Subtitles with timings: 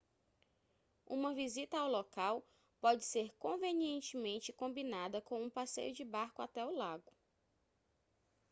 [1.05, 2.43] uma visita ao local
[2.79, 7.13] pode ser convenientemente combinada com um passeio de barco até o lago